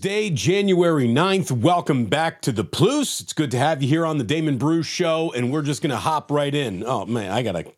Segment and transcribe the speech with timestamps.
[0.00, 1.50] Tuesday, January 9th.
[1.50, 3.20] Welcome back to the Plus.
[3.20, 5.90] It's good to have you here on the Damon Bruce Show, and we're just going
[5.90, 6.82] to hop right in.
[6.86, 7.70] Oh, man, I got to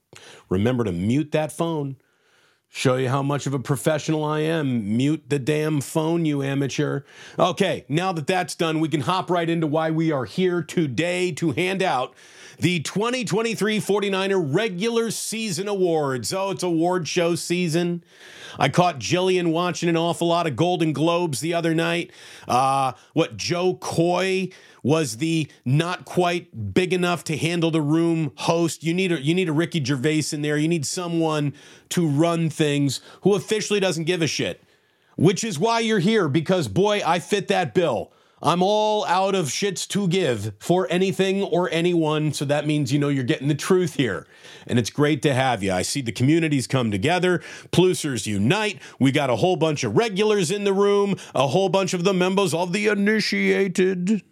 [0.49, 1.97] remember to mute that phone.
[2.69, 4.97] Show you how much of a professional I am.
[4.97, 7.01] Mute the damn phone, you amateur.
[7.41, 11.33] Okay, now that that's done, we can hop right into why we are here today
[11.33, 12.15] to hand out
[12.61, 16.33] the 2023 49er regular season awards.
[16.33, 18.05] Oh, it's award show season.
[18.59, 22.11] I caught Jillian watching an awful lot of Golden Globes the other night.
[22.47, 24.51] Uh, what Jo Koy
[24.83, 28.83] was the not quite big enough to handle the room host.
[28.83, 30.57] You need a you need a Ricky Gervais in there.
[30.57, 31.55] You need someone
[31.91, 34.63] to run things who officially doesn't give a shit.
[35.17, 38.13] Which is why you're here because boy, I fit that bill.
[38.43, 42.33] I'm all out of shits to give for anything or anyone.
[42.33, 44.27] So that means, you know, you're getting the truth here.
[44.67, 45.73] And it's great to have you.
[45.73, 47.41] I see the communities come together,
[47.71, 48.81] Plusers unite.
[48.99, 52.13] We got a whole bunch of regulars in the room, a whole bunch of the
[52.13, 54.23] members of the initiated.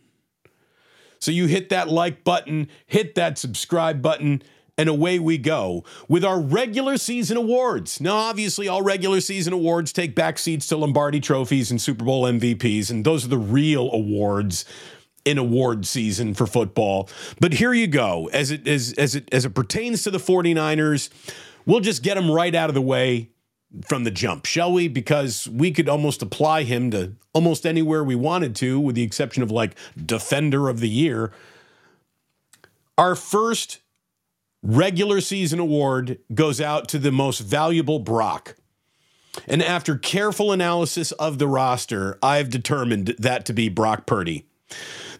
[1.20, 4.42] So you hit that like button, hit that subscribe button
[4.80, 8.00] and away we go with our regular season awards.
[8.00, 12.24] Now, obviously, all regular season awards take back seats to Lombardi trophies and Super Bowl
[12.24, 14.64] MVPs, and those are the real awards
[15.26, 17.10] in award season for football.
[17.38, 18.30] But here you go.
[18.32, 21.10] As it as as it as it pertains to the 49ers,
[21.66, 23.28] we'll just get them right out of the way
[23.86, 24.88] from the jump, shall we?
[24.88, 29.42] Because we could almost apply him to almost anywhere we wanted to, with the exception
[29.42, 31.32] of like defender of the year.
[32.96, 33.79] Our first
[34.62, 38.56] regular season award goes out to the most valuable Brock.
[39.46, 44.46] And after careful analysis of the roster, I've determined that to be Brock Purdy.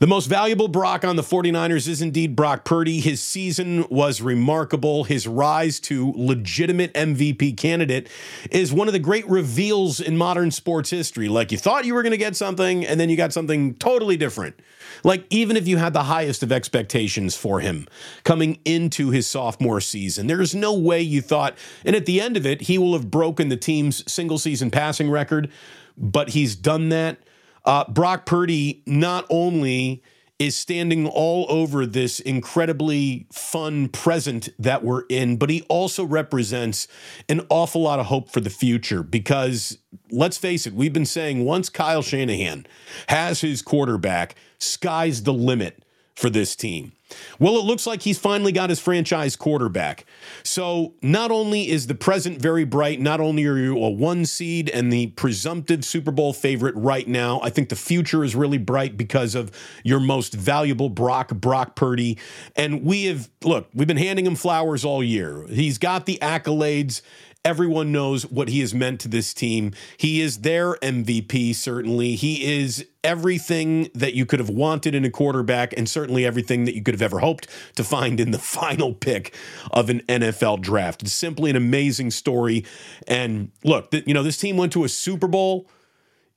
[0.00, 3.00] The most valuable Brock on the 49ers is indeed Brock Purdy.
[3.00, 5.04] His season was remarkable.
[5.04, 8.08] His rise to legitimate MVP candidate
[8.50, 11.28] is one of the great reveals in modern sports history.
[11.28, 14.16] Like you thought you were going to get something, and then you got something totally
[14.16, 14.58] different.
[15.04, 17.86] Like even if you had the highest of expectations for him
[18.24, 22.46] coming into his sophomore season, there's no way you thought, and at the end of
[22.46, 25.50] it, he will have broken the team's single season passing record,
[25.98, 27.18] but he's done that
[27.64, 30.02] uh, Brock Purdy not only
[30.40, 36.88] is standing all over this incredibly fun present that we're in, but he also represents
[37.28, 39.76] an awful lot of hope for the future because
[40.10, 42.66] let's face it, we've been saying once Kyle Shanahan
[43.08, 45.84] has his quarterback, sky's the limit
[46.14, 46.92] for this team.
[47.38, 50.04] Well, it looks like he's finally got his franchise quarterback.
[50.42, 54.68] So, not only is the present very bright, not only are you a one seed
[54.70, 58.96] and the presumptive Super Bowl favorite right now, I think the future is really bright
[58.96, 59.50] because of
[59.82, 62.18] your most valuable Brock, Brock Purdy.
[62.54, 65.46] And we have, look, we've been handing him flowers all year.
[65.48, 67.02] He's got the accolades.
[67.42, 69.72] Everyone knows what he has meant to this team.
[69.96, 72.14] He is their MVP, certainly.
[72.14, 76.74] He is everything that you could have wanted in a quarterback, and certainly everything that
[76.74, 79.34] you could have ever hoped to find in the final pick
[79.70, 81.02] of an NFL draft.
[81.02, 82.66] It's simply an amazing story.
[83.08, 85.66] And look, you know, this team went to a Super Bowl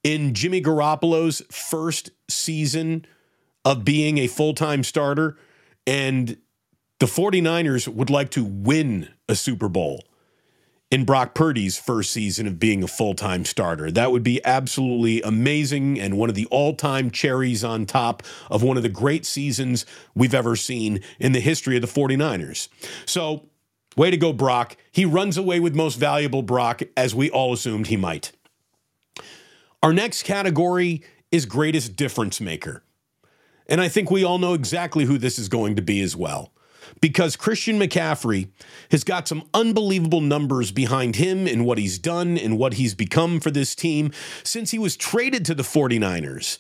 [0.04, 3.06] in Jimmy Garoppolo's first season
[3.66, 5.38] of being a full time starter.
[5.86, 6.38] And
[7.00, 10.04] the 49ers would like to win a Super Bowl
[10.94, 13.90] in Brock Purdy's first season of being a full time starter.
[13.90, 18.22] That would be absolutely amazing and one of the all time cherries on top
[18.52, 22.68] of one of the great seasons we've ever seen in the history of the 49ers.
[23.08, 23.50] So,
[23.98, 24.78] way to go, Brock.
[24.92, 28.32] He runs away with most valuable Brock, as we all assumed he might.
[29.82, 31.02] Our next category
[31.32, 32.84] is greatest difference maker.
[33.66, 36.53] And I think we all know exactly who this is going to be as well
[37.04, 38.48] because Christian McCaffrey
[38.90, 43.42] has got some unbelievable numbers behind him and what he's done and what he's become
[43.42, 44.10] for this team
[44.42, 46.60] since he was traded to the 49ers.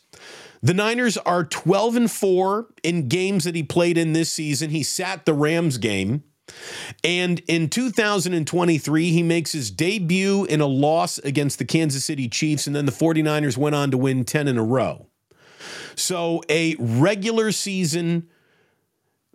[0.61, 4.71] The Niners are 12 and 4 in games that he played in this season.
[4.71, 6.25] He sat the Rams game.
[7.05, 12.67] And in 2023, he makes his debut in a loss against the Kansas City Chiefs,
[12.67, 15.07] and then the 49ers went on to win 10 in a row.
[15.95, 18.27] So, a regular season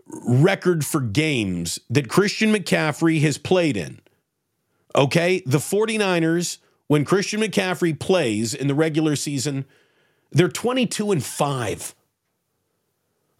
[0.08, 4.00] record for games that Christian McCaffrey has played in.
[4.94, 9.64] Okay, the 49ers, when Christian McCaffrey plays in the regular season,
[10.30, 11.94] they're 22 and 5.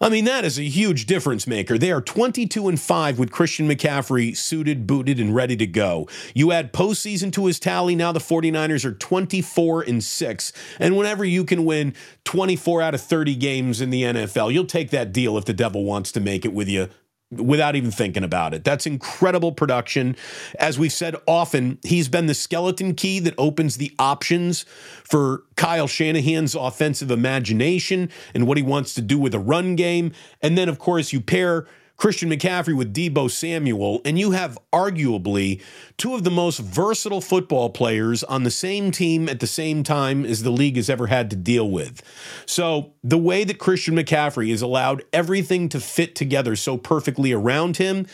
[0.00, 1.76] I mean, that is a huge difference maker.
[1.76, 6.06] They are 22 and 5 with Christian McCaffrey suited, booted, and ready to go.
[6.34, 10.52] You add postseason to his tally, now the 49ers are 24 and 6.
[10.78, 14.90] And whenever you can win 24 out of 30 games in the NFL, you'll take
[14.90, 16.88] that deal if the devil wants to make it with you
[17.30, 18.64] without even thinking about it.
[18.64, 20.16] That's incredible production.
[20.58, 24.64] As we've said often, he's been the skeleton key that opens the options
[25.04, 30.12] for Kyle Shanahan's offensive imagination and what he wants to do with a run game.
[30.40, 31.66] And then, of course, you pair
[31.98, 35.60] Christian McCaffrey with Deebo Samuel, and you have arguably
[35.96, 40.24] two of the most versatile football players on the same team at the same time
[40.24, 42.00] as the league has ever had to deal with.
[42.46, 47.78] So, the way that Christian McCaffrey has allowed everything to fit together so perfectly around
[47.78, 48.06] him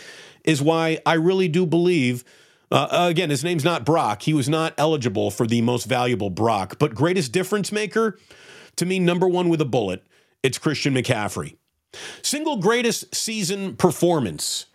[0.45, 2.25] is why I really do believe.
[2.71, 4.23] Uh, again, his name's not Brock.
[4.23, 8.19] He was not eligible for the most valuable Brock, but greatest difference maker,
[8.77, 10.07] to me, number one with a bullet,
[10.43, 11.57] it's Christian McCaffrey.
[12.23, 14.67] Single greatest season performance.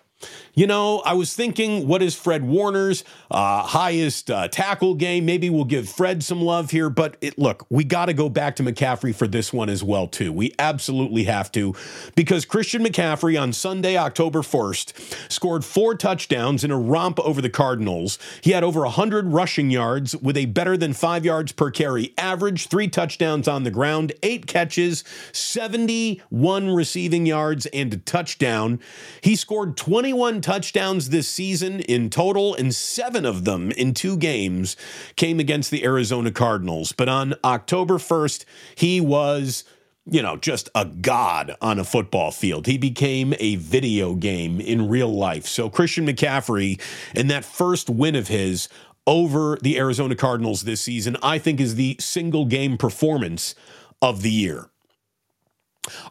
[0.53, 5.25] You know, I was thinking, what is Fred Warner's uh, highest uh, tackle game?
[5.25, 6.89] Maybe we'll give Fred some love here.
[6.89, 10.07] But it, look, we got to go back to McCaffrey for this one as well,
[10.07, 10.33] too.
[10.33, 11.75] We absolutely have to,
[12.15, 17.49] because Christian McCaffrey on Sunday, October 1st, scored four touchdowns in a romp over the
[17.49, 18.19] Cardinals.
[18.41, 22.67] He had over 100 rushing yards with a better than five yards per carry average,
[22.67, 28.79] three touchdowns on the ground, eight catches, 71 receiving yards, and a touchdown.
[29.21, 29.77] He scored
[30.09, 34.75] 21 touchdowns this season in total, and seven of them in two games
[35.15, 36.93] came against the Arizona Cardinals.
[36.93, 39.63] But on October 1st, he was
[40.05, 42.65] you know, just a god on a football field.
[42.65, 45.45] He became a video game in real life.
[45.45, 46.81] So Christian McCaffrey
[47.13, 48.67] and that first win of his
[49.05, 53.53] over the Arizona Cardinals this season, I think is the single game performance
[54.01, 54.71] of the year.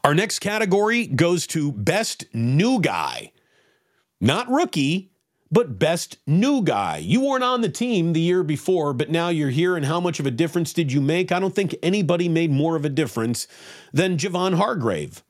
[0.04, 3.32] Our next category goes to best new guy.
[4.20, 5.10] Not rookie,
[5.50, 6.98] but best new guy.
[6.98, 10.20] You weren't on the team the year before, but now you're here, and how much
[10.20, 11.32] of a difference did you make?
[11.32, 13.46] I don't think anybody made more of a difference
[13.92, 15.22] than Javon Hargrave.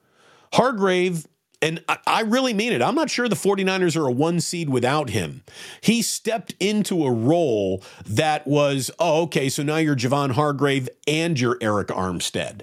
[0.55, 1.29] Hargrave,
[1.61, 5.11] and I really mean it, I'm not sure the 49ers are a one seed without
[5.11, 5.43] him.
[5.81, 11.38] He stepped into a role that was, oh, okay, so now you're Javon Hargrave and
[11.38, 12.62] you're Arik Armstead.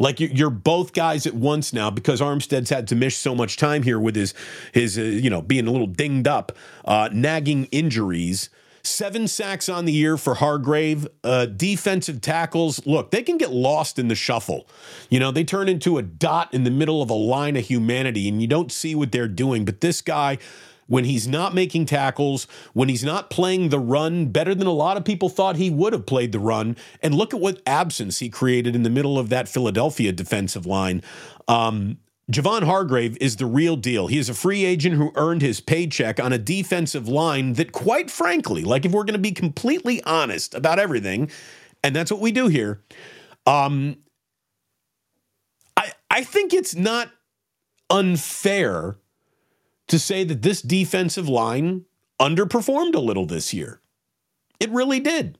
[0.00, 3.82] Like you're both guys at once now because Armstead's had to miss so much time
[3.82, 4.34] here with his
[4.72, 6.52] his uh, you know being a little dinged up,
[6.84, 8.50] uh, nagging injuries.
[8.82, 11.06] Seven sacks on the year for Hargrave.
[11.22, 14.66] Uh, defensive tackles, look, they can get lost in the shuffle.
[15.10, 18.26] You know, they turn into a dot in the middle of a line of humanity,
[18.26, 19.66] and you don't see what they're doing.
[19.66, 20.38] But this guy,
[20.90, 24.96] when he's not making tackles, when he's not playing the run better than a lot
[24.96, 26.76] of people thought he would have played the run.
[27.00, 31.00] And look at what absence he created in the middle of that Philadelphia defensive line.
[31.46, 31.98] Um,
[32.28, 34.08] Javon Hargrave is the real deal.
[34.08, 38.10] He is a free agent who earned his paycheck on a defensive line that, quite
[38.10, 41.30] frankly, like if we're going to be completely honest about everything,
[41.84, 42.82] and that's what we do here,
[43.46, 43.96] um,
[45.76, 47.12] I I think it's not
[47.88, 48.96] unfair
[49.90, 51.84] to say that this defensive line
[52.20, 53.80] underperformed a little this year.
[54.58, 55.38] It really did.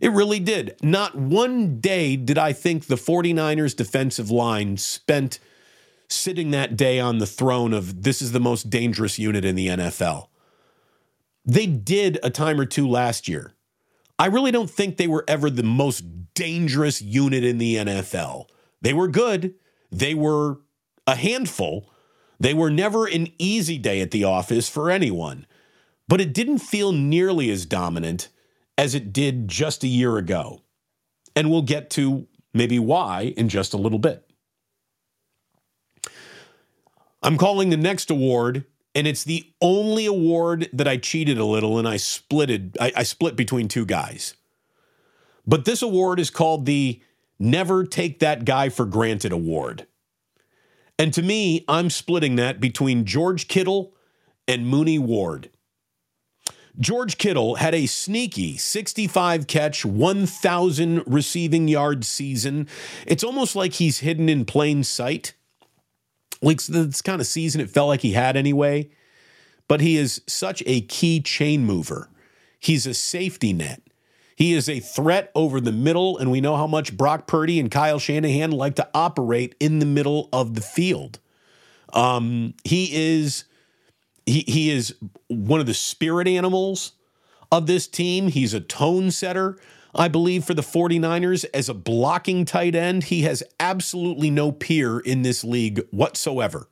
[0.00, 0.76] It really did.
[0.82, 5.38] Not one day did I think the 49ers defensive line spent
[6.08, 9.68] sitting that day on the throne of this is the most dangerous unit in the
[9.68, 10.28] NFL.
[11.44, 13.54] They did a time or two last year.
[14.18, 18.46] I really don't think they were ever the most dangerous unit in the NFL.
[18.82, 19.54] They were good,
[19.90, 20.60] they were
[21.06, 21.90] a handful,
[22.40, 25.46] they were never an easy day at the office for anyone,
[26.08, 28.28] but it didn't feel nearly as dominant
[28.78, 30.62] as it did just a year ago.
[31.36, 34.26] And we'll get to maybe why in just a little bit.
[37.22, 41.78] I'm calling the next award, and it's the only award that I cheated a little
[41.78, 42.76] and I splitted.
[42.80, 44.34] I, I split between two guys.
[45.46, 47.02] But this award is called the
[47.38, 49.86] Never Take That Guy for Granted Award.
[51.00, 53.94] And to me, I'm splitting that between George Kittle
[54.46, 55.48] and Mooney Ward.
[56.78, 62.68] George Kittle had a sneaky 65 catch, 1,000 receiving yard season.
[63.06, 65.32] It's almost like he's hidden in plain sight.
[66.42, 68.90] Like this kind of season it felt like he had anyway.
[69.68, 72.10] But he is such a key chain mover.
[72.58, 73.80] He's a safety net.
[74.40, 77.70] He is a threat over the middle, and we know how much Brock Purdy and
[77.70, 81.18] Kyle Shanahan like to operate in the middle of the field.
[81.92, 83.44] Um, he is
[84.24, 84.94] he he is
[85.28, 86.92] one of the spirit animals
[87.52, 88.28] of this team.
[88.28, 89.58] He's a tone setter.
[89.94, 95.00] I believe for the 49ers as a blocking tight end, he has absolutely no peer
[95.00, 96.66] in this league whatsoever.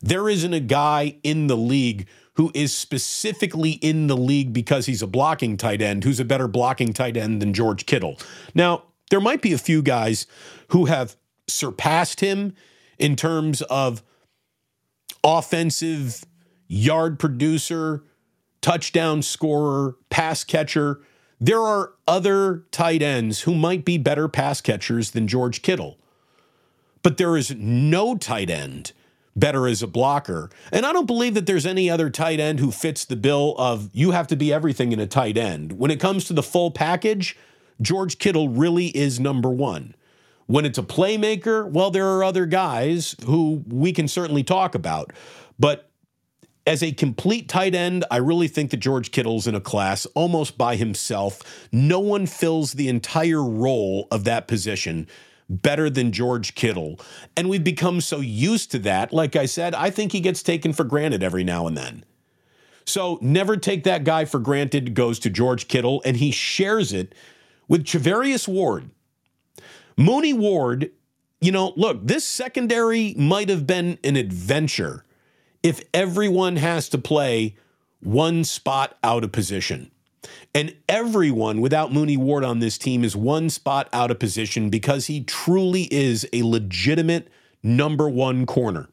[0.00, 2.06] There isn't a guy in the league
[2.40, 6.48] who is specifically in the league because he's a blocking tight end, who's a better
[6.48, 8.18] blocking tight end than George Kittle.
[8.54, 10.26] Now, there might be a few guys
[10.68, 11.16] who have
[11.46, 12.54] surpassed him
[12.98, 14.02] in terms of
[15.22, 16.24] offensive
[16.66, 18.04] yard producer,
[18.62, 21.02] touchdown scorer, pass catcher.
[21.38, 25.98] There are other tight ends who might be better pass catchers than George Kittle.
[27.02, 28.94] But there is no tight end
[29.36, 30.50] better as a blocker.
[30.72, 33.90] And I don't believe that there's any other tight end who fits the bill of
[33.92, 35.72] you have to be everything in a tight end.
[35.72, 37.36] When it comes to the full package,
[37.80, 39.94] George Kittle really is number one.
[40.46, 45.12] When it's a playmaker, well, there are other guys who we can certainly talk about.
[45.58, 45.88] But
[46.66, 50.58] as a complete tight end, I really think that George Kittle's in a class almost
[50.58, 51.68] by himself.
[51.72, 55.06] No one fills the entire role of that position
[55.50, 56.98] better than George Kittle.
[57.36, 59.12] And we've become so used to that.
[59.12, 62.04] Like I said, I think he gets taken for granted every now and then.
[62.86, 67.14] So never take that guy for granted goes to George Kittle, and he shares it
[67.68, 68.90] with Charvarius Ward.
[69.96, 70.90] Mooney Ward,
[71.40, 75.04] you know, look, this secondary might have been an adventure
[75.62, 77.56] if everyone has to play
[78.00, 79.89] one spot out of position.
[80.54, 85.06] And everyone without Mooney Ward on this team is one spot out of position because
[85.06, 87.28] he truly is a legitimate
[87.62, 88.88] number one corner.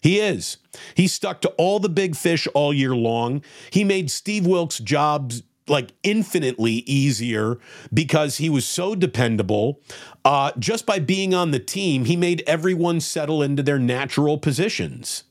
[0.00, 0.58] He is.
[0.94, 3.42] He stuck to all the big fish all year long.
[3.70, 7.58] He made Steve Wilks' jobs like infinitely easier
[7.92, 9.80] because he was so dependable.
[10.24, 15.24] Uh, just by being on the team, he made everyone settle into their natural positions.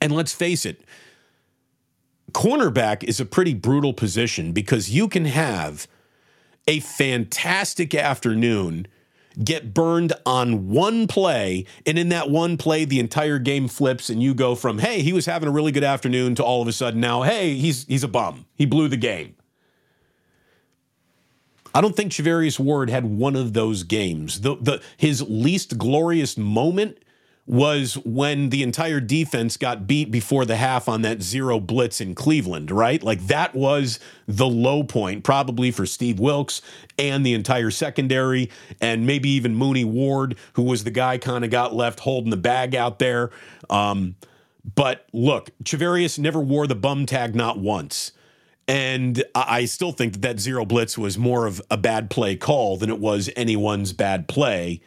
[0.00, 0.82] And let's face it,
[2.32, 5.86] cornerback is a pretty brutal position because you can have
[6.66, 8.86] a fantastic afternoon
[9.42, 14.22] get burned on one play, and in that one play, the entire game flips, and
[14.22, 16.72] you go from "Hey, he was having a really good afternoon" to all of a
[16.72, 18.46] sudden now, "Hey, he's he's a bum.
[18.54, 19.34] He blew the game."
[21.74, 24.42] I don't think Charvarius Ward had one of those games.
[24.42, 26.98] The, the his least glorious moment
[27.44, 32.14] was when the entire defense got beat before the half on that zero blitz in
[32.14, 33.02] Cleveland, right?
[33.02, 36.62] Like that was the low point, probably for Steve Wilks
[36.98, 38.48] and the entire secondary,
[38.80, 42.36] and maybe even Mooney Ward, who was the guy kind of got left holding the
[42.36, 43.30] bag out there.
[43.68, 44.14] Um,
[44.76, 48.12] but look, Charvarius never wore the bum tag, not once.
[48.68, 52.76] And I still think that that zero blitz was more of a bad play call
[52.76, 54.80] than it was anyone's bad play.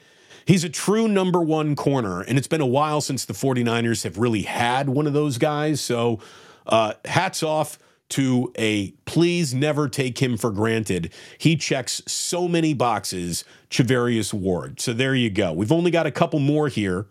[0.46, 4.18] He's a true number one corner, and it's been a while since the 49ers have
[4.20, 5.82] really had one of those guys.
[5.82, 6.20] So,
[6.68, 11.12] uh, hats off to a please never take him for granted.
[11.40, 14.80] He checks so many boxes, Charvarius Ward.
[14.80, 15.52] So, there you go.
[15.52, 17.08] We've only got a couple more here.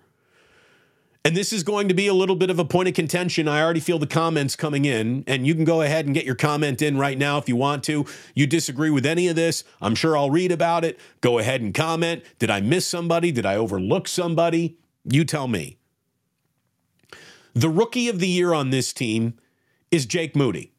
[1.27, 3.49] And this is going to be a little bit of a point of contention.
[3.49, 6.35] I already feel the comments coming in, and you can go ahead and get your
[6.35, 8.05] comment in right now if you want to.
[8.35, 11.01] You disagree with any of this, I'm sure I'll read about it.
[11.23, 12.25] Go ahead and comment.
[12.39, 13.33] Did I miss somebody?
[13.33, 14.77] Did I overlook somebody?
[15.05, 15.79] You tell me.
[17.55, 19.39] The rookie of the year on this team
[19.91, 20.74] is Jake Moody.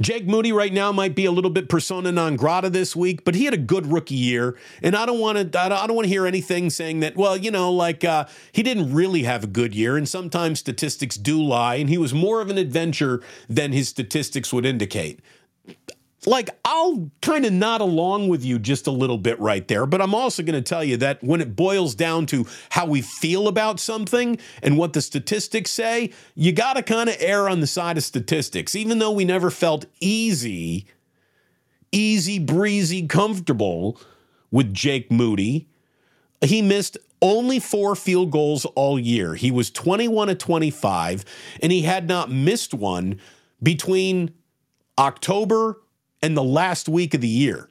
[0.00, 3.34] Jake Moody right now might be a little bit persona non grata this week, but
[3.34, 5.60] he had a good rookie year, and I don't want to.
[5.60, 7.16] I don't want to hear anything saying that.
[7.16, 11.16] Well, you know, like uh, he didn't really have a good year, and sometimes statistics
[11.16, 15.20] do lie, and he was more of an adventure than his statistics would indicate
[16.26, 20.02] like I'll kind of nod along with you just a little bit right there, but
[20.02, 23.48] I'm also going to tell you that when it boils down to how we feel
[23.48, 27.66] about something and what the statistics say, you got to kind of err on the
[27.66, 28.74] side of statistics.
[28.74, 30.86] Even though we never felt easy,
[31.90, 33.98] easy breezy, comfortable
[34.50, 35.68] with Jake Moody,
[36.42, 39.34] he missed only four field goals all year.
[39.34, 41.24] He was 21 to 25,
[41.62, 43.20] and he had not missed one
[43.62, 44.32] between
[44.98, 45.80] October
[46.22, 47.70] and the last week of the year.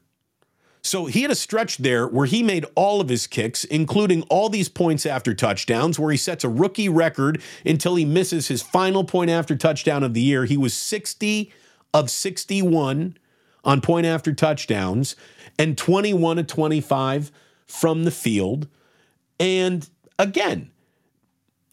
[0.82, 4.50] So he had a stretch there where he made all of his kicks, including all
[4.50, 9.04] these points after touchdowns, where he sets a rookie record until he misses his final
[9.04, 10.46] point after touchdown of the year.
[10.46, 11.52] He was 60
[11.94, 13.18] of 61
[13.64, 15.16] on point after touchdowns
[15.58, 17.32] and 21 to 25
[17.68, 18.68] from the field.
[19.40, 19.88] And
[20.18, 20.72] again,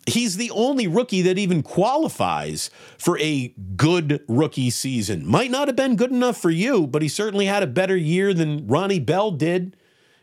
[0.07, 5.27] He's the only rookie that even qualifies for a good rookie season.
[5.27, 8.33] Might not have been good enough for you, but he certainly had a better year
[8.33, 9.77] than Ronnie Bell did.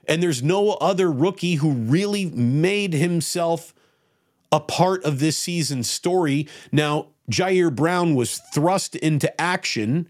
[0.08, 3.74] And there's no other rookie who really made himself
[4.54, 6.48] a part of this season's story.
[6.72, 10.08] Now, Ji'Ayir Brown was thrust into action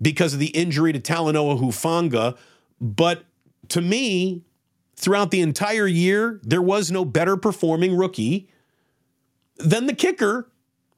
[0.00, 2.36] because of the injury to Talanoa Hufanga.
[2.80, 3.24] But
[3.68, 4.42] to me,
[4.96, 8.48] throughout the entire year, there was no better performing rookie
[9.62, 10.48] than the kicker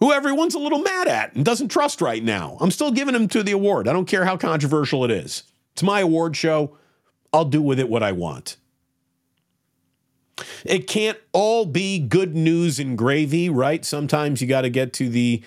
[0.00, 2.56] who everyone's a little mad at and doesn't trust right now.
[2.61, 3.88] I'm still giving him to the award.
[3.88, 5.44] I don't care how controversial it is.
[5.73, 6.76] It's my award show.
[7.33, 8.56] I'll do with it what I want.
[10.64, 13.85] It can't all be good news and gravy, right?
[13.85, 15.42] Sometimes you got to get to the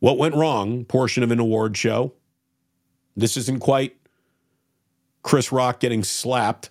[0.00, 2.12] what went wrong portion of an award show.
[3.16, 3.96] This isn't quite
[5.22, 6.70] Chris Rock getting slapped,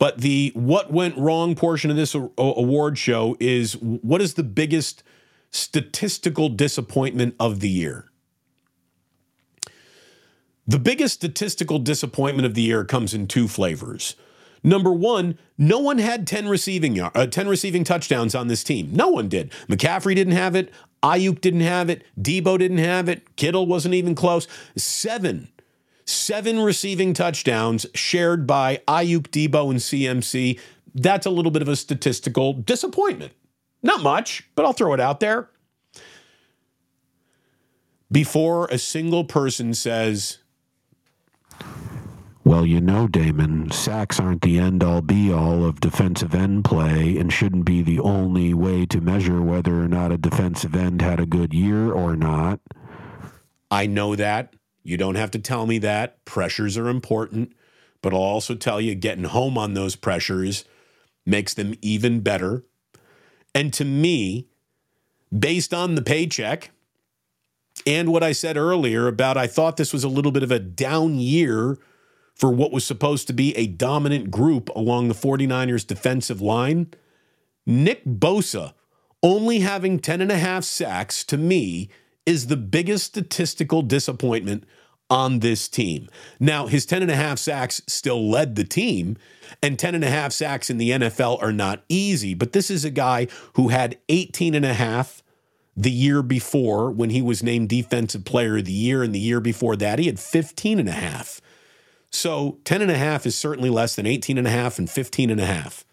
[0.00, 5.04] but the what went wrong portion of this award show is what is the biggest
[5.50, 8.06] statistical disappointment of the year?
[10.66, 14.16] The biggest statistical disappointment of the year comes in two flavors.
[14.62, 18.88] Number one, no one had 10 receiving uh, 10 receiving touchdowns on this team.
[18.92, 19.52] No one did.
[19.68, 20.72] McCaffrey didn't have it.
[21.02, 22.04] Aiyuk didn't have it.
[22.18, 23.36] Deebo didn't have it.
[23.36, 24.48] Kittle wasn't even close.
[24.76, 25.48] Seven,
[26.10, 30.58] seven receiving touchdowns shared by Aiyuk, Deebo, and CMC.
[30.94, 33.32] That's a little bit of a statistical disappointment.
[33.82, 35.48] Not much, but I'll throw it out there.
[38.12, 40.38] Before a single person says,
[42.42, 47.16] well, you know, Damon, sacks aren't the end all be all of defensive end play
[47.16, 51.20] and shouldn't be the only way to measure whether or not a defensive end had
[51.20, 52.58] a good year or not.
[53.70, 54.54] I know that.
[54.82, 56.24] You don't have to tell me that.
[56.24, 57.52] Pressures are important,
[58.02, 60.64] but I'll also tell you getting home on those pressures
[61.26, 62.64] makes them even better.
[63.54, 64.48] And to me,
[65.36, 66.70] based on the paycheck
[67.86, 70.58] and what I said earlier about I thought this was a little bit of a
[70.58, 71.78] down year
[72.34, 76.92] for what was supposed to be a dominant group along the 49ers defensive line.
[77.66, 78.72] Nick Bosa
[79.22, 81.90] only having 10 and a half sacks to me
[82.30, 84.62] is the biggest statistical disappointment
[85.10, 86.08] on this team.
[86.38, 89.16] Now, his 10 and a half sacks still led the team,
[89.60, 92.84] and 10 and a half sacks in the NFL are not easy, but this is
[92.84, 95.24] a guy who had 18 and a half
[95.76, 99.40] the year before when he was named defensive player of the year and the year
[99.40, 101.40] before that he had 15 and a half.
[102.12, 105.30] So 10 and a half is certainly less than 18 and a half and 15
[105.30, 105.84] and a half.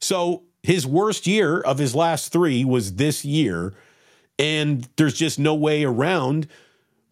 [0.00, 3.72] So his worst year of his last three was this year.
[4.38, 6.46] And there's just no way around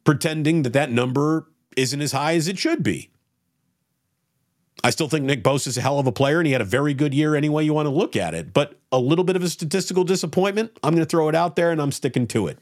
[0.04, 3.10] pretending that that number isn't as high as it should be.
[4.82, 6.66] I still think Nick Bosa is a hell of a player, and he had a
[6.66, 8.52] very good year any way you want to look at it.
[8.52, 10.78] But a little bit of a statistical disappointment.
[10.82, 12.58] I'm going to throw it out there, and I'm sticking to it.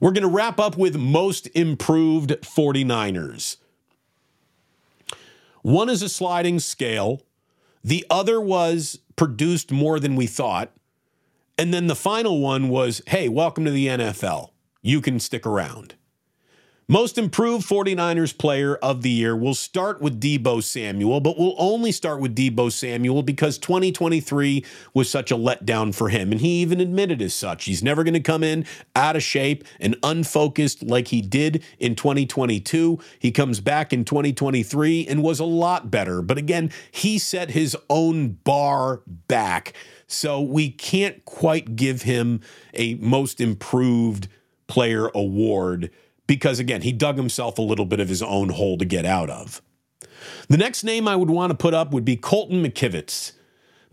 [0.00, 3.58] We're going to wrap up with most improved 49ers.
[5.60, 7.22] One is a sliding scale,
[7.82, 10.72] the other was produced more than we thought.
[11.56, 14.50] And then the final one was hey, welcome to the NFL.
[14.82, 15.94] You can stick around.
[16.86, 21.90] Most improved 49ers player of the year will start with Deebo Samuel, but we'll only
[21.90, 24.62] start with Deebo Samuel because 2023
[24.92, 26.30] was such a letdown for him.
[26.30, 27.64] And he even admitted as such.
[27.64, 31.94] He's never going to come in out of shape and unfocused like he did in
[31.94, 32.98] 2022.
[33.18, 36.20] He comes back in 2023 and was a lot better.
[36.20, 39.72] But again, he set his own bar back.
[40.06, 42.40] So we can't quite give him
[42.72, 44.28] a most improved
[44.66, 45.90] player award
[46.26, 49.30] because, again, he dug himself a little bit of his own hole to get out
[49.30, 49.62] of.
[50.48, 53.32] The next name I would want to put up would be Colton McKivitz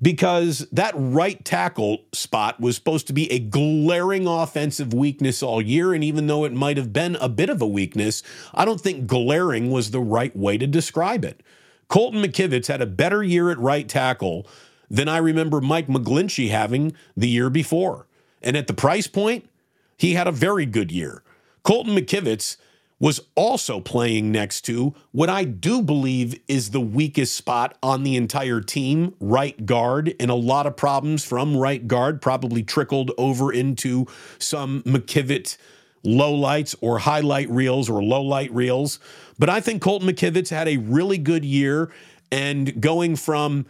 [0.02, 5.94] because that right tackle spot was supposed to be a glaring offensive weakness all year.
[5.94, 9.08] And even though it might have been a bit of a weakness, I don't think
[9.08, 11.44] glaring was the right way to describe it.
[11.88, 14.48] Colton McKivitz had a better year at right tackle
[14.92, 18.08] than I remember Mike McGlinchey having the year before.
[18.42, 19.50] And at the price point,
[19.98, 21.24] he had a very good year.
[21.64, 22.58] Colton McKivitz
[23.00, 28.16] was also playing next to what I do believe is the weakest spot on the
[28.16, 33.52] entire team, right guard, and a lot of problems from right guard probably trickled over
[33.52, 34.06] into
[34.40, 35.58] some McKivitz
[36.04, 39.00] low lights or highlight reels or low light reels.
[39.40, 41.92] But I think Colton McKivitz had a really good year
[42.32, 43.66] and going from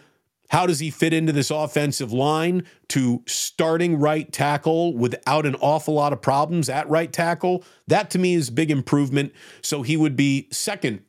[0.52, 5.94] how does he fit into this offensive line to starting right tackle without an awful
[5.94, 7.64] lot of problems at right tackle?
[7.88, 9.32] That to me is big improvement.
[9.62, 11.04] So he would be second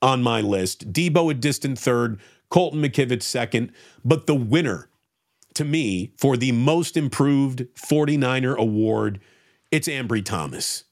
[0.00, 0.92] on my list.
[0.92, 3.72] Deebo a distant third, Colton McKivitz second.
[4.04, 4.88] But the winner
[5.54, 9.20] to me for the most improved 49er award,
[9.72, 10.84] it's Ambry Thomas.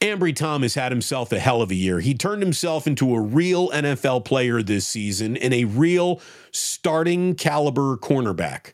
[0.00, 2.00] Ambry Thomas had himself a hell of a year.
[2.00, 7.96] He turned himself into a real NFL player this season and a real starting caliber
[7.96, 8.72] cornerback.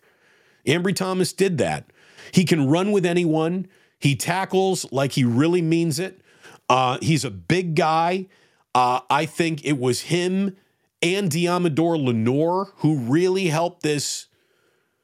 [0.66, 1.90] Ambry Thomas did that.
[2.32, 3.66] He can run with anyone.
[3.98, 6.20] He tackles like he really means it.
[6.68, 8.26] Uh, he's a big guy.
[8.74, 10.56] Uh, I think it was him
[11.02, 14.26] and Deommodore Lenoir who really helped this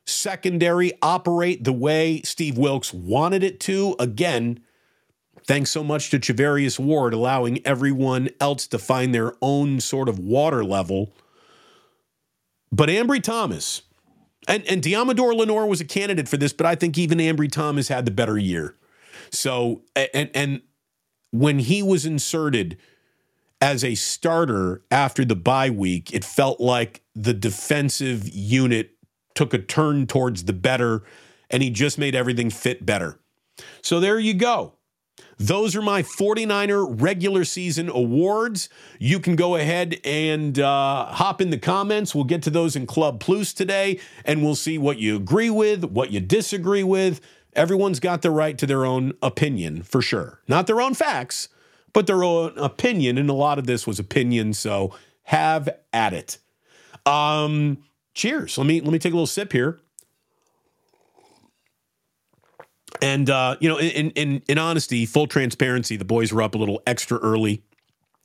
[0.07, 3.95] secondary operate the way Steve Wilks wanted it to.
[3.99, 4.61] Again,
[5.51, 10.17] Thanks so much to Charvarius Ward allowing everyone else to find their own sort of
[10.17, 11.13] water level.
[12.71, 13.83] But Ambry Thomas,
[14.47, 17.89] and, and Deommodore Lenoir was a candidate for this, but I think even Ambry Thomas
[17.89, 18.77] had the better year.
[19.33, 20.63] So, and, and
[21.33, 22.77] when he was inserted
[23.61, 28.93] as a starter after the bye week, it felt like the defensive unit
[29.35, 31.03] took a turn towards the better
[31.51, 33.19] and he just made everything fit better.
[33.83, 34.75] So there you go.
[35.41, 38.69] Those are my 49er regular season awards.
[38.99, 42.15] You can go ahead and uh, hop in the comments.
[42.15, 45.85] We'll get to those in Club Plus today, and we'll see what you agree with,
[45.85, 47.23] what you disagree with.
[47.55, 50.41] Everyone's got the right to their own opinion, for sure.
[50.47, 51.49] Not their own facts,
[51.95, 53.17] but their own opinion.
[53.17, 56.37] And a lot of this was opinion, so have at it.
[57.07, 57.79] Um,
[58.13, 58.59] cheers.
[58.59, 59.81] Let me let me take a little sip here.
[63.03, 66.59] And uh, you know, in in in honesty, full transparency, the boys were up a
[66.59, 67.63] little extra early,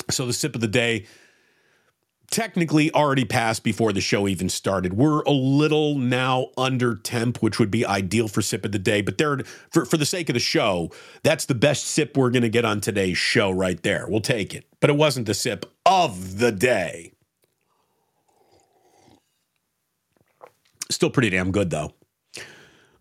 [0.09, 1.05] so the sip of the day
[2.31, 4.93] technically already passed before the show even started.
[4.93, 9.01] We're a little now under temp, which would be ideal for sip of the day.
[9.01, 10.91] But there, for for the sake of the show,
[11.23, 14.05] that's the best sip we're going to get on today's show right there.
[14.09, 14.65] We'll take it.
[14.79, 17.13] But it wasn't the sip of the day.
[20.89, 21.93] Still pretty damn good though.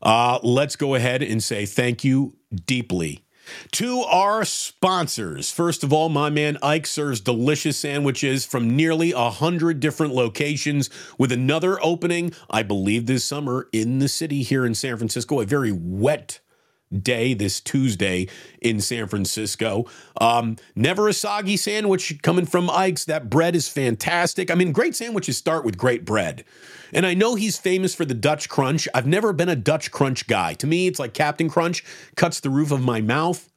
[0.04, 2.36] Uh, let's go ahead and say thank you
[2.66, 3.24] deeply
[3.72, 5.50] to our sponsors.
[5.50, 10.90] First of all, my man Ike serves delicious sandwiches from nearly a hundred different locations,
[11.18, 15.40] with another opening, I believe, this summer in the city here in San Francisco.
[15.40, 16.40] A very wet
[17.02, 18.28] day this Tuesday
[18.60, 19.86] in San Francisco.
[20.20, 23.04] Um, never a soggy sandwich coming from Ike's.
[23.04, 24.50] That bread is fantastic.
[24.50, 26.44] I mean, great sandwiches start with great bread.
[26.92, 28.86] And I know he's famous for the Dutch Crunch.
[28.94, 30.54] I've never been a Dutch Crunch guy.
[30.54, 31.84] To me, it's like Captain Crunch
[32.16, 33.50] cuts the roof of my mouth.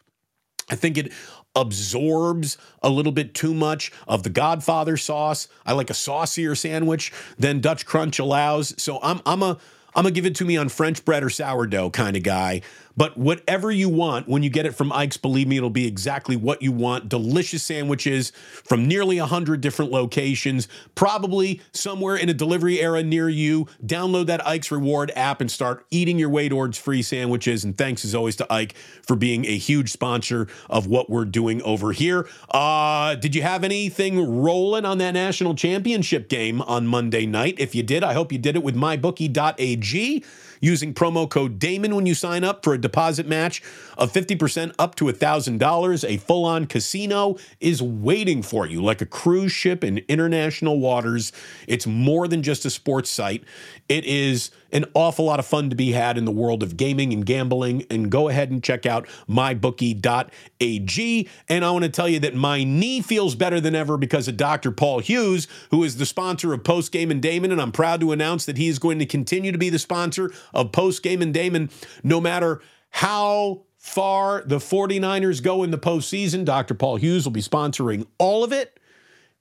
[0.69, 1.13] I think it
[1.56, 5.47] absorbs a little bit too much of the Godfather sauce.
[5.65, 8.80] I like a saucier sandwich than Dutch Crunch allows.
[8.82, 9.58] So I'm I'm a
[9.95, 12.62] I'm gonna give it to me on French bread or sourdough kind of guy.
[12.98, 16.36] But whatever you want, when you get it from Ike's, believe me, it'll be exactly
[16.36, 17.08] what you want.
[17.08, 23.68] Delicious sandwiches from nearly 100 different locations, probably somewhere in a delivery era near you.
[23.86, 27.64] Download that Ike's Reward app and start eating your way towards free sandwiches.
[27.64, 31.62] And thanks as always to Ike for being a huge sponsor of what we're doing
[31.62, 32.28] over here.
[32.50, 37.56] Uh, did you have anything rolling on that national championship game on Monday night?
[37.60, 40.24] If you did, I hope you did it with mybookie.ag
[40.60, 43.62] using promo code Damon when you sign up for a deposit match
[43.98, 46.10] of 50% up to $1,000.
[46.10, 51.32] A full on casino is waiting for you like a cruise ship in international waters.
[51.67, 53.43] It's more than just a sports site,
[53.89, 57.13] it is an awful lot of fun to be had in the world of gaming
[57.13, 57.86] and gambling.
[57.89, 61.30] And go ahead and check out mybookie.ag.
[61.50, 64.38] And I want to tell you that my knee feels better than ever because of
[64.38, 64.72] Dr.
[64.72, 67.52] Paul Hughes, who is the sponsor of Post Game and Damon.
[67.52, 70.32] And I'm proud to announce that he is going to continue to be the sponsor
[70.54, 71.70] of Post Game and Damon
[72.04, 76.44] no matter how far the 49ers go in the postseason.
[76.44, 76.74] Dr.
[76.74, 78.80] Paul Hughes will be sponsoring all of it.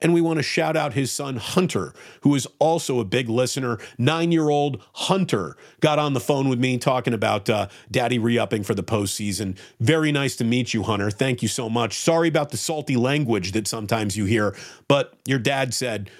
[0.01, 3.79] And we want to shout out his son, Hunter, who is also a big listener.
[3.97, 8.38] Nine year old Hunter got on the phone with me talking about uh, daddy re
[8.38, 9.57] upping for the postseason.
[9.81, 11.11] Very nice to meet you, Hunter.
[11.11, 11.99] Thank you so much.
[11.99, 14.55] Sorry about the salty language that sometimes you hear,
[14.87, 16.11] but your dad said,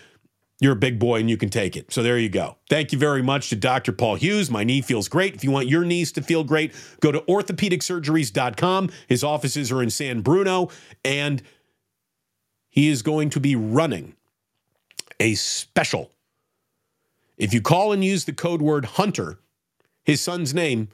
[0.61, 1.93] you're a big boy and you can take it.
[1.93, 2.57] So there you go.
[2.71, 3.93] Thank you very much to Dr.
[3.93, 4.51] Paul Hughes.
[4.51, 5.35] My knee feels great.
[5.35, 8.91] If you want your knees to feel great, go to orthopedicsurgeries.com.
[9.07, 10.71] His offices are in San Bruno
[11.05, 11.43] and
[12.71, 14.15] he is going to be running
[15.21, 16.11] a special.
[17.37, 19.39] If you call and use the code word Hunter,
[20.05, 20.89] his son's name,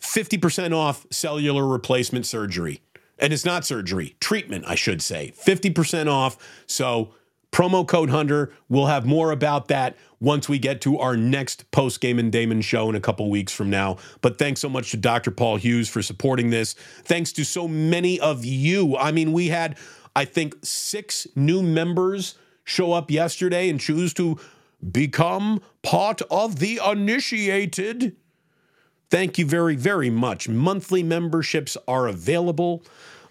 [0.00, 2.82] 50% off cellular replacement surgery.
[3.18, 5.32] And it's not surgery, treatment, I should say.
[5.36, 6.36] 50% off.
[6.66, 7.14] So,
[7.52, 8.52] promo code Hunter.
[8.68, 12.62] We'll have more about that once we get to our next post game and Damon
[12.62, 13.98] show in a couple weeks from now.
[14.22, 15.30] But thanks so much to Dr.
[15.30, 16.74] Paul Hughes for supporting this.
[17.04, 18.96] Thanks to so many of you.
[18.96, 19.76] I mean, we had
[20.16, 22.34] I think six new members
[22.64, 24.38] show up yesterday and choose to
[24.90, 28.16] become part of the initiated.
[29.10, 30.48] Thank you very, very much.
[30.48, 32.82] Monthly memberships are available.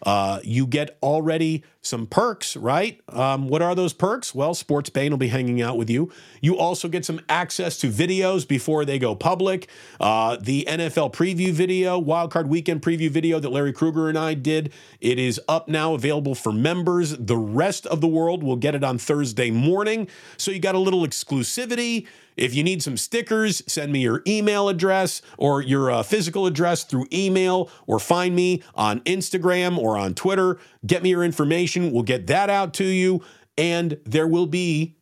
[0.03, 2.99] Uh, you get already some perks, right?
[3.09, 4.35] Um, what are those perks?
[4.35, 6.11] Well, Sports Bane will be hanging out with you.
[6.39, 9.67] You also get some access to videos before they go public.
[9.99, 14.71] Uh, the NFL preview video, Wildcard Weekend preview video that Larry Krueger and I did,
[14.99, 17.17] it is up now, available for members.
[17.17, 20.07] The rest of the world will get it on Thursday morning.
[20.37, 22.07] So you got a little exclusivity.
[22.37, 26.83] If you need some stickers, send me your email address or your uh, physical address
[26.83, 30.59] through email or find me on Instagram or on Twitter.
[30.85, 31.91] Get me your information.
[31.91, 33.21] We'll get that out to you.
[33.57, 34.95] And there will be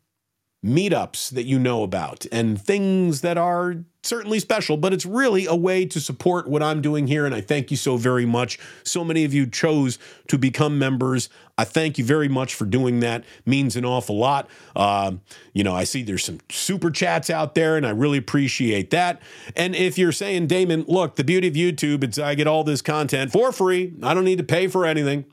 [0.64, 5.54] meetups that you know about and things that are certainly special, but it's really a
[5.54, 7.26] way to support what I'm doing here.
[7.26, 8.58] And I thank you so very much.
[8.82, 11.28] So many of you chose to become members.
[11.56, 13.24] I thank you very much for doing that.
[13.44, 14.48] Means an awful lot.
[14.74, 15.12] Uh,
[15.52, 19.20] you know, I see there's some super chats out there, and I really appreciate that.
[19.56, 22.82] And if you're saying, Damon, look, the beauty of YouTube is I get all this
[22.82, 23.94] content for free.
[24.02, 25.26] I don't need to pay for anything.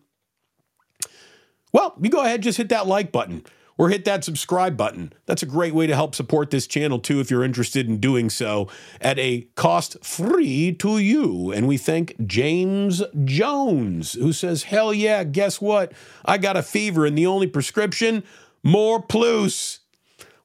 [1.73, 3.43] Well, you go ahead, just hit that like button
[3.77, 5.13] or hit that subscribe button.
[5.25, 8.29] That's a great way to help support this channel too if you're interested in doing
[8.29, 8.67] so
[9.01, 11.51] at a cost free to you.
[11.51, 15.91] And we thank James Jones who says, "Hell yeah, guess what?
[16.25, 18.23] I got a fever and the only prescription,
[18.63, 19.79] more plus."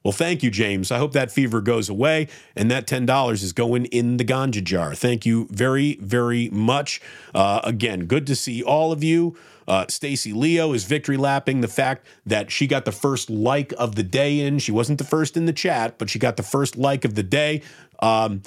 [0.03, 0.91] Well, thank you, James.
[0.91, 4.93] I hope that fever goes away and that $10 is going in the ganja jar.
[4.95, 7.01] Thank you very, very much.
[7.33, 9.37] Uh, again, good to see all of you.
[9.65, 13.95] Uh, Stacy Leo is victory lapping the fact that she got the first like of
[13.95, 14.59] the day in.
[14.59, 17.23] She wasn't the first in the chat, but she got the first like of the
[17.23, 17.61] day.
[17.99, 18.41] Um,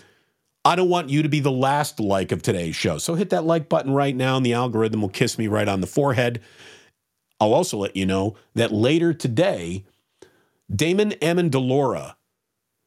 [0.66, 2.98] I don't want you to be the last like of today's show.
[2.98, 5.80] So hit that like button right now, and the algorithm will kiss me right on
[5.80, 6.42] the forehead.
[7.40, 9.84] I'll also let you know that later today,
[10.74, 12.16] Damon Amendolara,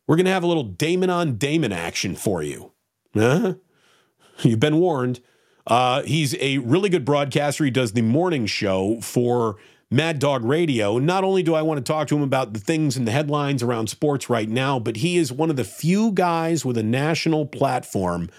[0.07, 2.73] we're going to have a little Damon on Damon action for you.
[3.13, 3.55] Huh?
[4.41, 5.21] You've been warned.
[5.67, 7.63] Uh, he's a really good broadcaster.
[7.63, 9.57] He does the morning show for
[9.91, 10.97] Mad Dog Radio.
[10.97, 13.61] Not only do I want to talk to him about the things and the headlines
[13.61, 17.45] around sports right now, but he is one of the few guys with a national
[17.45, 18.29] platform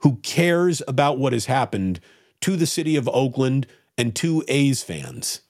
[0.00, 2.00] who cares about what has happened
[2.40, 5.40] to the city of Oakland and to A's fans.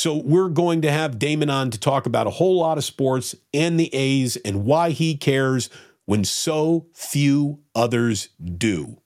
[0.00, 3.34] So we're going to have Damon on to talk about a whole lot of sports
[3.52, 5.68] and the A's and why he cares
[6.06, 8.96] when so few others do.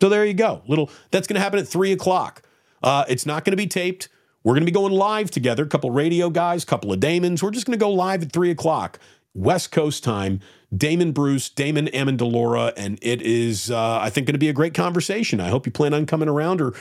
[0.00, 0.62] So there you go.
[0.66, 2.40] Little that's going to happen at three o'clock.
[2.82, 4.08] Uh, it's not going to be taped.
[4.42, 5.64] We're going to be going live together.
[5.64, 7.42] A couple radio guys, couple of Damons.
[7.42, 8.98] We're just going to go live at three o'clock
[9.34, 10.40] West Coast time.
[10.74, 14.72] Damon Bruce, Damon Amendolara, and it is, uh, I think, going to be a great
[14.72, 15.38] conversation.
[15.38, 16.72] I hope you plan on coming around or,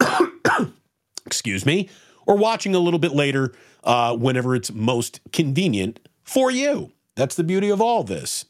[1.46, 1.88] excuse me,
[2.26, 3.52] or watching a little bit later
[3.84, 6.92] uh, whenever it's most convenient for you.
[7.14, 8.46] That's the beauty of all this.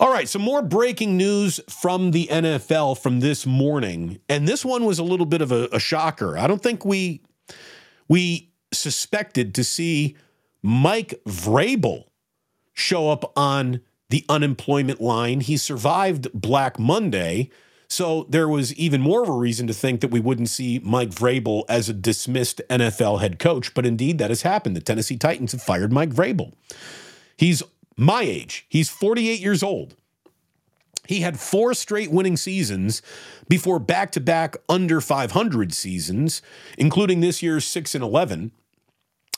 [0.00, 4.84] All right, some more breaking news from the NFL from this morning, and this one
[4.84, 6.36] was a little bit of a, a shocker.
[6.36, 7.22] I don't think we
[8.08, 10.16] we suspected to see
[10.62, 12.04] Mike Vrabel
[12.74, 15.40] show up on the unemployment line.
[15.40, 17.50] He survived Black Monday,
[17.88, 21.10] so there was even more of a reason to think that we wouldn't see Mike
[21.10, 23.72] Vrabel as a dismissed NFL head coach.
[23.72, 24.76] But indeed, that has happened.
[24.76, 26.52] The Tennessee Titans have fired Mike Vrabel.
[27.36, 27.62] He's
[27.96, 28.66] my age.
[28.68, 29.94] He's 48 years old.
[31.06, 33.00] He had four straight winning seasons
[33.48, 36.42] before back to back under 500 seasons,
[36.76, 38.52] including this year's 6 and 11.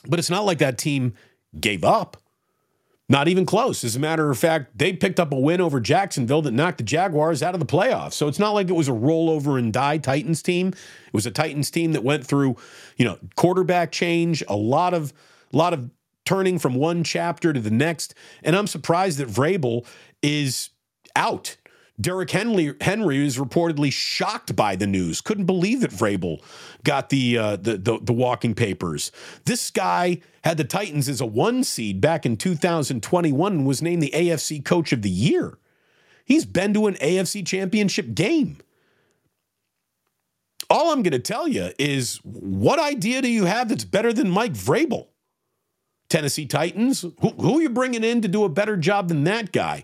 [0.05, 1.13] But it's not like that team
[1.57, 2.20] gave up.
[3.11, 3.83] Not even close.
[3.83, 6.85] As a matter of fact, they picked up a win over Jacksonville that knocked the
[6.85, 8.13] Jaguars out of the playoffs.
[8.13, 10.69] So it's not like it was a rollover and die Titans team.
[10.69, 12.55] It was a Titans team that went through,
[12.95, 15.11] you know, quarterback change, a lot of
[15.51, 15.89] a lot of
[16.23, 18.15] turning from one chapter to the next.
[18.43, 19.85] And I'm surprised that Vrabel
[20.21, 20.69] is
[21.13, 21.57] out.
[22.01, 25.21] Derrick Henry, Henry is reportedly shocked by the news.
[25.21, 26.41] Couldn't believe that Vrabel
[26.83, 29.11] got the, uh, the, the the walking papers.
[29.45, 34.01] This guy had the Titans as a one seed back in 2021 and was named
[34.01, 35.57] the AFC Coach of the Year.
[36.25, 38.57] He's been to an AFC Championship game.
[40.69, 44.29] All I'm going to tell you is, what idea do you have that's better than
[44.29, 45.07] Mike Vrabel?
[46.07, 47.01] Tennessee Titans?
[47.01, 49.83] Who, who are you bringing in to do a better job than that guy?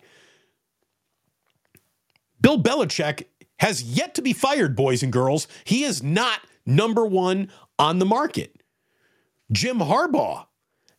[2.48, 3.26] Bill Belichick
[3.60, 5.50] has yet to be fired, boys and girls.
[5.66, 8.64] He is not number one on the market.
[9.52, 10.46] Jim Harbaugh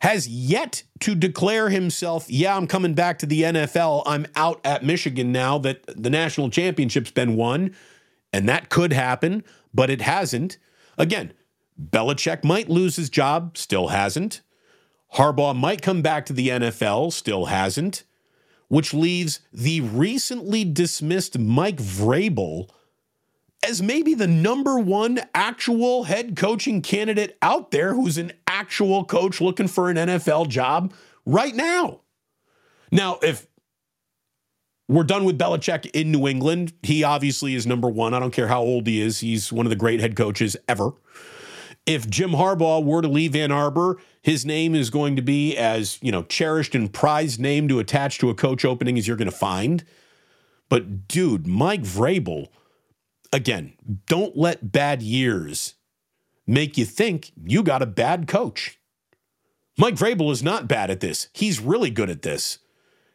[0.01, 4.03] has yet to declare himself, yeah, I'm coming back to the NFL.
[4.05, 7.75] I'm out at Michigan now that the national championship's been won.
[8.31, 10.59] And that could happen, but it hasn't.
[10.99, 11.33] Again,
[11.83, 14.41] Belichick might lose his job, still hasn't.
[15.15, 18.03] Harbaugh might come back to the NFL, still hasn't,
[18.69, 22.69] which leaves the recently dismissed Mike Vrabel
[23.67, 29.41] as maybe the number one actual head coaching candidate out there who's an actual coach
[29.41, 30.93] looking for an NFL job
[31.25, 31.99] right now.
[32.91, 33.47] Now, if
[34.87, 38.13] we're done with Belichick in New England, he obviously is number one.
[38.13, 40.91] I don't care how old he is, he's one of the great head coaches ever.
[41.89, 45.97] If Jim Harbaugh were to leave Ann Arbor, his name is going to be as,
[46.03, 49.29] you know, cherished and prized name to attach to a coach opening as you're going
[49.29, 49.83] to find.
[50.69, 52.49] But dude, Mike Vrabel,
[53.33, 53.73] again,
[54.05, 55.73] don't let bad years
[56.45, 58.77] make you think you got a bad coach.
[59.75, 61.29] Mike Vrabel is not bad at this.
[61.33, 62.59] He's really good at this.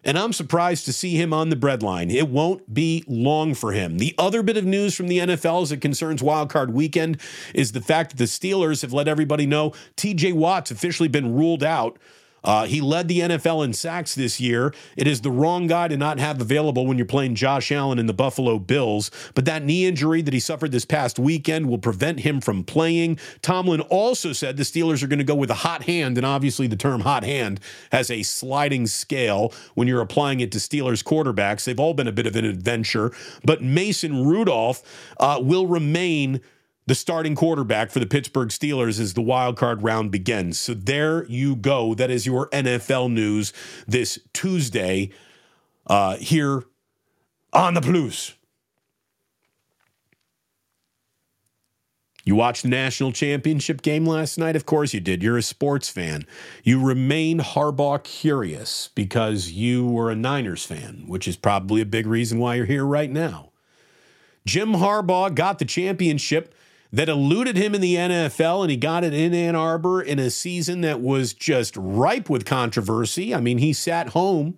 [0.05, 2.13] And I'm surprised to see him on the breadline.
[2.13, 3.99] It won't be long for him.
[3.99, 7.21] The other bit of news from the NFL as it concerns wildcard weekend
[7.55, 11.65] is the fact that the Steelers have let everybody know TJ Watt's officially been ruled
[11.65, 11.99] out
[12.45, 14.75] uh, he led the NFL in sacks this year.
[14.97, 18.07] It is the wrong guy to not have available when you're playing Josh Allen in
[18.07, 19.11] the Buffalo Bills.
[19.35, 23.19] But that knee injury that he suffered this past weekend will prevent him from playing.
[23.43, 26.67] Tomlin also said the Steelers are going to go with a hot hand, and obviously
[26.67, 27.61] the term hot hand
[27.93, 31.65] has a sliding scale when you're applying it to Steelers quarterbacks.
[31.65, 33.13] They've all been a bit of an adventure,
[33.45, 34.83] but Mason Rudolph
[35.19, 36.41] uh, will remain
[36.87, 40.59] the starting quarterback for the Pittsburgh Steelers as the wild card round begins.
[40.59, 41.95] So there you go.
[41.95, 43.53] That is your NFL news
[43.87, 45.11] this Tuesday
[45.87, 46.65] uh, here
[47.53, 48.35] on the Plus.
[52.27, 54.57] You watched the national championship game last night?
[54.57, 55.23] Of course you did.
[55.23, 56.25] You're a sports fan.
[56.63, 62.07] You remain Harbaugh curious because you were a Niners fan, which is probably a big
[62.07, 63.51] reason why you're here right now.
[64.47, 66.55] Jim Harbaugh got the championship
[66.95, 70.31] that eluded him in the NFL, and he got it in Ann Arbor in a
[70.31, 73.35] season that was just ripe with controversy.
[73.35, 74.57] I mean, he sat home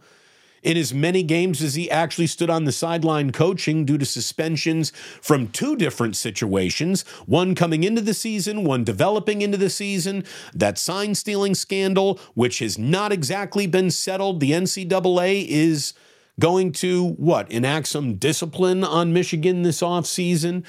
[0.62, 4.90] in as many games as he actually stood on the sideline coaching due to suspensions
[5.22, 10.22] from two different situations one coming into the season, one developing into the season.
[10.52, 14.40] That sign stealing scandal, which has not exactly been settled.
[14.40, 15.94] The NCAA is
[16.38, 20.64] going to what enact some discipline on Michigan this offseason.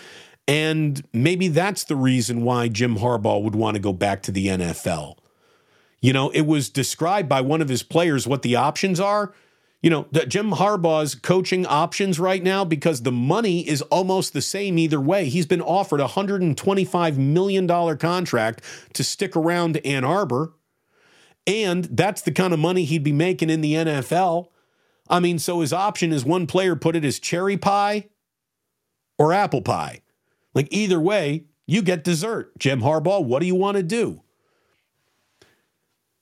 [0.48, 4.48] And maybe that's the reason why Jim Harbaugh would want to go back to the
[4.48, 5.18] NFL.
[6.00, 9.34] You know, it was described by one of his players what the options are.
[9.82, 14.80] You know, Jim Harbaugh's coaching options right now because the money is almost the same
[14.80, 15.26] either way.
[15.26, 20.54] He's been offered a $125 million contract to stick around Ann Arbor.
[21.46, 24.48] And that's the kind of money he'd be making in the NFL.
[25.10, 28.10] I mean, so his option, as one player put it, is cherry pie
[29.18, 30.02] or apple pie.
[30.58, 32.58] Like either way, you get dessert.
[32.58, 34.24] Jim Harbaugh, what do you want to do?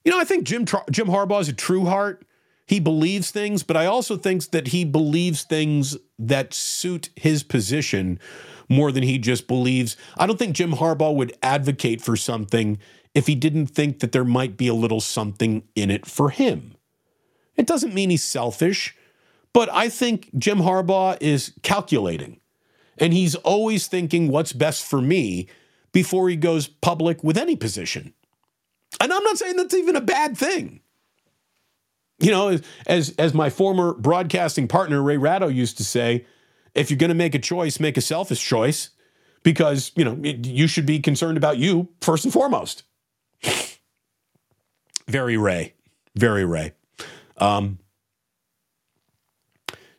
[0.04, 2.26] You know, I think Jim Jim Harbaugh is a true heart.
[2.68, 8.20] He believes things, but I also think that he believes things that suit his position
[8.68, 9.96] more than he just believes.
[10.18, 12.78] I don't think Jim Harbaugh would advocate for something
[13.14, 16.76] if he didn't think that there might be a little something in it for him.
[17.56, 18.98] It doesn't mean he's selfish,
[19.54, 22.42] but I think Jim Harbaugh is calculating.
[22.98, 25.48] And he's always thinking what's best for me
[25.92, 28.14] before he goes public with any position.
[29.00, 30.82] And I'm not saying that's even a bad thing.
[32.20, 36.26] You know, as as my former broadcasting partner Ray Ratto used to say,
[36.74, 38.92] if you're going to make a choice, make a selfish choice
[39.44, 42.84] because, you know, you should be concerned about you first and foremost.
[45.08, 45.74] Very Ray.
[46.16, 46.74] Very Ray.
[47.38, 47.80] Um,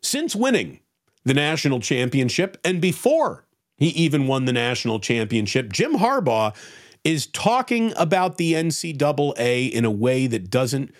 [0.00, 0.80] since winning
[1.26, 2.56] the national championship.
[2.64, 3.44] And before
[3.76, 6.56] he even won the national championship, Jim Harbaugh
[7.04, 10.94] is talking about the NCAA in a way that doesn't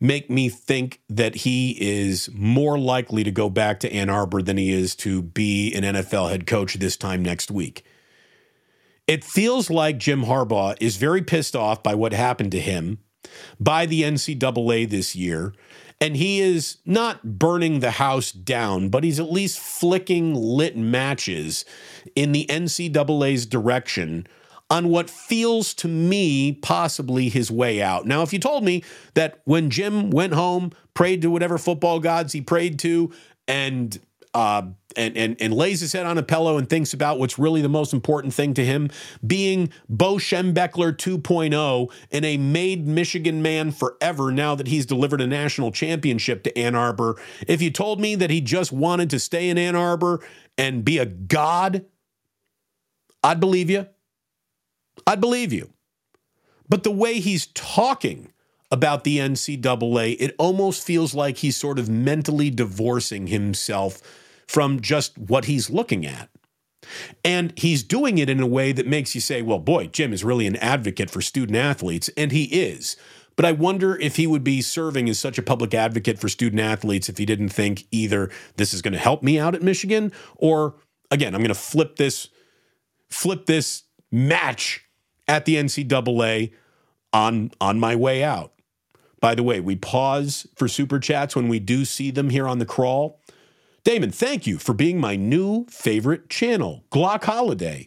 [0.00, 4.58] make me think that he is more likely to go back to Ann Arbor than
[4.58, 7.84] he is to be an NFL head coach this time next week.
[9.06, 12.98] It feels like Jim Harbaugh is very pissed off by what happened to him
[13.58, 15.54] by the NCAA this year
[16.04, 21.64] and he is not burning the house down, but he's at least flicking lit matches
[22.14, 24.26] in the NCAA's direction
[24.68, 28.04] on what feels to me possibly his way out.
[28.04, 32.34] Now, if you told me that when Jim went home, prayed to whatever football gods
[32.34, 33.10] he prayed to,
[33.48, 33.98] and
[34.34, 34.62] uh,
[34.96, 37.68] and, and, and lays his head on a pillow and thinks about what's really the
[37.68, 38.90] most important thing to him,
[39.26, 45.26] being Bo Schembechler 2.0 and a made Michigan man forever now that he's delivered a
[45.26, 47.20] national championship to Ann Arbor.
[47.46, 50.20] If you told me that he just wanted to stay in Ann Arbor
[50.58, 51.86] and be a god,
[53.22, 53.86] I'd believe you.
[55.06, 55.70] I'd believe you.
[56.68, 58.32] But the way he's talking
[58.70, 64.02] about the NCAA, it almost feels like he's sort of mentally divorcing himself
[64.46, 66.30] from just what he's looking at.
[67.24, 70.22] And he's doing it in a way that makes you say, well, boy, Jim is
[70.22, 72.10] really an advocate for student athletes.
[72.16, 72.96] And he is.
[73.36, 76.60] But I wonder if he would be serving as such a public advocate for student
[76.60, 80.12] athletes if he didn't think either this is going to help me out at Michigan
[80.36, 80.76] or
[81.10, 82.28] again, I'm going to flip this
[83.10, 84.84] flip this match
[85.26, 86.52] at the NCAA
[87.12, 88.52] on on my way out.
[89.20, 92.58] By the way, we pause for super chats when we do see them here on
[92.58, 93.20] the crawl.
[93.84, 97.86] Damon, thank you for being my new favorite channel, Glock Holiday.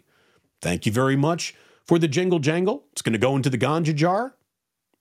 [0.62, 2.86] Thank you very much for the jingle jangle.
[2.92, 4.36] It's going to go into the ganja jar.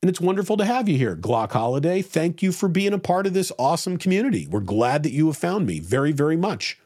[0.00, 2.00] And it's wonderful to have you here, Glock Holiday.
[2.00, 4.46] Thank you for being a part of this awesome community.
[4.46, 6.78] We're glad that you have found me very, very much.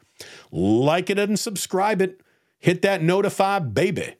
[0.51, 2.19] Like it and subscribe it.
[2.59, 4.15] Hit that notify, baby.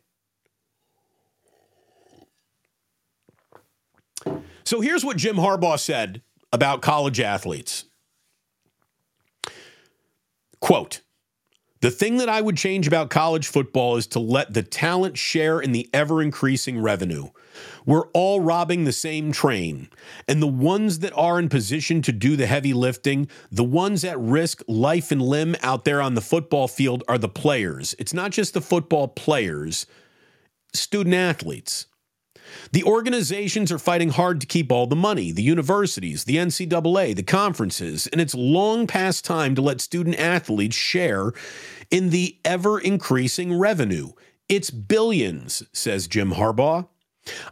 [4.63, 6.21] So here's what Jim Harbaugh said
[6.53, 7.85] about college athletes.
[10.61, 11.01] Quote,
[11.81, 15.59] the thing that I would change about college football is to let the talent share
[15.59, 17.29] in the ever increasing revenue.
[17.87, 19.89] We're all robbing the same train,
[20.27, 24.19] and the ones that are in position to do the heavy lifting, the ones at
[24.19, 27.95] risk life and limb out there on the football field are the players.
[27.97, 29.87] It's not just the football players,
[30.73, 31.87] student athletes.
[32.71, 37.23] The organizations are fighting hard to keep all the money the universities, the NCAA, the
[37.23, 41.33] conferences, and it's long past time to let student athletes share
[41.89, 44.11] in the ever increasing revenue.
[44.49, 46.87] It's billions, says Jim Harbaugh.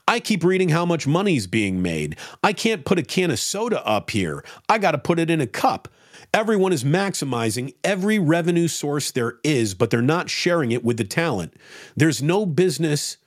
[0.08, 2.18] I keep reading how much money's being made.
[2.44, 4.44] I can't put a can of soda up here.
[4.68, 5.88] I got to put it in a cup.
[6.34, 11.04] Everyone is maximizing every revenue source there is, but they're not sharing it with the
[11.04, 11.54] talent.
[11.96, 13.18] There's no business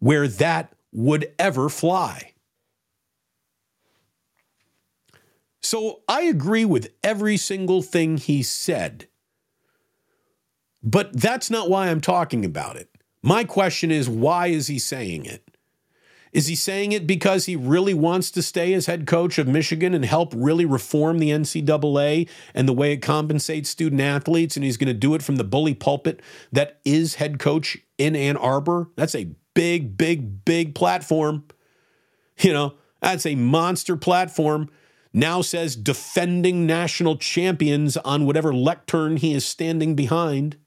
[0.00, 2.32] where that would ever fly.
[5.60, 9.08] So I agree with every single thing he said.
[10.82, 12.88] But that's not why I'm talking about it.
[13.20, 15.42] My question is why is he saying it?
[16.32, 19.94] Is he saying it because he really wants to stay as head coach of Michigan
[19.94, 24.54] and help really reform the NCAA and the way it compensates student athletes?
[24.54, 26.20] And he's going to do it from the bully pulpit
[26.52, 28.90] that is head coach in Ann Arbor?
[28.96, 31.44] That's a big, big, big platform.
[32.38, 34.68] You know, that's a monster platform.
[35.12, 40.58] Now says defending national champions on whatever lectern he is standing behind.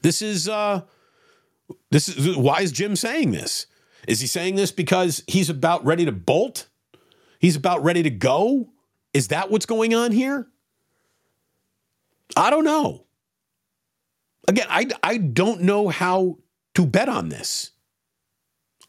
[0.00, 0.82] This is uh
[1.90, 3.66] this is why is Jim saying this?
[4.08, 6.68] Is he saying this because he's about ready to bolt?
[7.38, 8.70] He's about ready to go?
[9.12, 10.48] Is that what's going on here?
[12.34, 13.04] I don't know.
[14.48, 16.38] Again, I, I don't know how
[16.74, 17.72] to bet on this.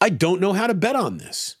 [0.00, 1.56] I don't know how to bet on this.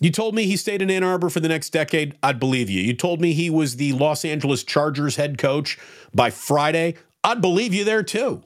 [0.00, 2.18] You told me he stayed in Ann Arbor for the next decade.
[2.22, 2.82] I'd believe you.
[2.82, 5.78] You told me he was the Los Angeles Chargers head coach
[6.12, 6.96] by Friday.
[7.22, 8.42] I'd believe you there too.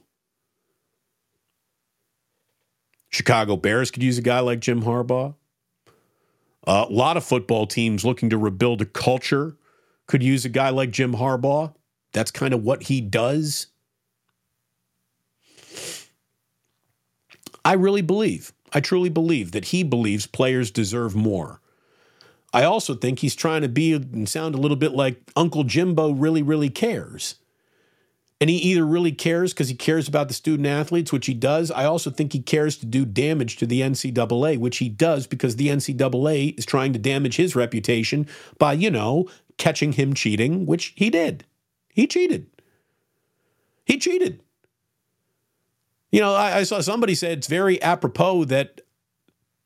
[3.09, 5.35] Chicago Bears could use a guy like Jim Harbaugh.
[6.67, 9.57] Uh, a lot of football teams looking to rebuild a culture
[10.07, 11.75] could use a guy like Jim Harbaugh.
[12.13, 13.69] That's kind of what he does.
[17.69, 21.61] I really believe, I truly believe that he believes players deserve more.
[22.51, 26.13] I also think he's trying to be and sound a little bit like Uncle Jimbo
[26.13, 27.35] really, really cares.
[28.41, 31.71] And he either really cares because he cares about the student athletes, which he does.
[31.71, 35.57] I also think he cares to do damage to the NCAA, which he does because
[35.57, 40.95] the NCAA is trying to damage his reputation by, you know, catching him cheating, which
[40.97, 41.45] he did.
[41.93, 42.47] He cheated.
[43.85, 44.41] He cheated.
[46.11, 48.81] You know, I, I saw somebody say it's very apropos that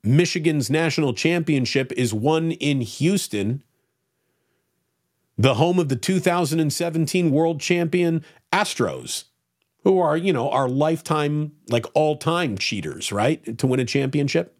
[0.02, 3.62] Michigan's national championship is won in Houston
[5.38, 9.24] the home of the 2017 world champion Astros,
[9.82, 13.58] who are, you know, our lifetime, like all time cheaters, right?
[13.58, 14.56] To win a championship.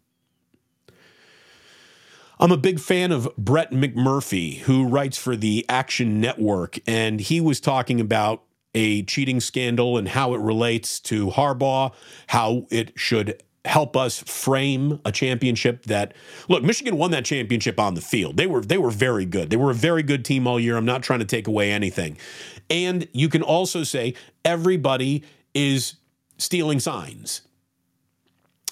[2.41, 7.41] I'm a big fan of Brett McMurphy, who writes for the Action Network, and he
[7.41, 8.43] was talking about
[8.75, 11.93] a cheating scandal and how it relates to Harbaugh,
[12.29, 16.15] how it should help us frame a championship that
[16.49, 18.37] look Michigan won that championship on the field.
[18.37, 19.51] They were they were very good.
[19.51, 20.77] They were a very good team all year.
[20.77, 22.19] I'm not trying to take away anything.
[22.69, 24.15] And you can also say
[24.45, 25.23] everybody
[25.55, 25.95] is
[26.39, 27.43] stealing signs.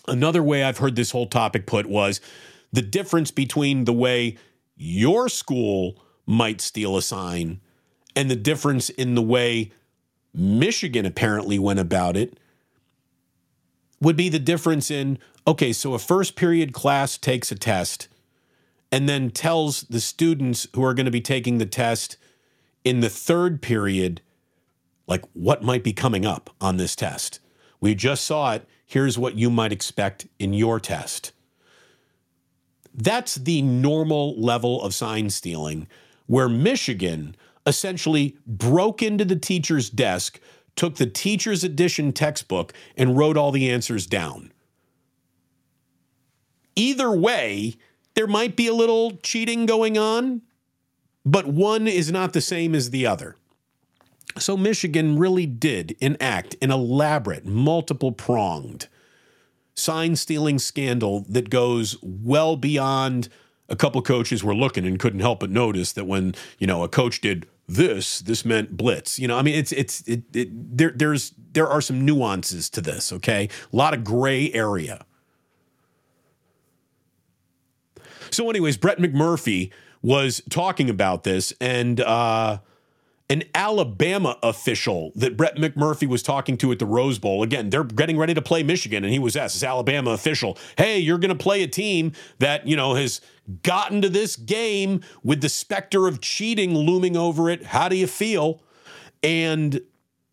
[0.09, 2.21] Another way I've heard this whole topic put was
[2.73, 4.39] the difference between the way
[4.77, 7.61] your school might steal a sign
[8.17, 9.73] and the difference in the way
[10.33, 12.39] Michigan apparently went about it
[14.01, 18.09] would be the difference in okay, so a first period class takes a test
[18.93, 22.17] and then tells the students who are going to be taking the test
[22.85, 24.21] in the third period,
[25.07, 27.41] like what might be coming up on this test.
[27.81, 28.67] We just saw it.
[28.85, 31.33] Here's what you might expect in your test.
[32.93, 35.87] That's the normal level of sign stealing,
[36.27, 37.37] where Michigan
[37.71, 40.39] essentially broke into the teacher's desk,
[40.77, 44.53] took the teacher's edition textbook, and wrote all the answers down.
[46.77, 47.77] Either way,
[48.15, 50.43] there might be a little cheating going on,
[51.25, 53.37] but one is not the same as the other.
[54.39, 58.89] So Michigan really did enact an elaborate, multiple pronged
[59.75, 63.29] sign stealing scandal that goes well beyond
[63.69, 66.89] a couple coaches were looking and couldn't help but notice that when, you know, a
[66.89, 69.19] coach did this, this meant blitz.
[69.19, 72.81] You know, I mean, it's it's it, it there there's there are some nuances to
[72.81, 73.49] this, okay?
[73.73, 75.05] A lot of gray area.
[78.31, 79.71] So, anyways, Brett McMurphy
[80.03, 82.59] was talking about this, and uh,
[83.31, 87.45] an Alabama official that Brett McMurphy was talking to at the Rose Bowl.
[87.45, 90.99] Again, they're getting ready to play Michigan, and he was asked, this Alabama official, hey,
[90.99, 93.21] you're going to play a team that, you know, has
[93.63, 97.67] gotten to this game with the specter of cheating looming over it.
[97.67, 98.63] How do you feel?
[99.23, 99.81] And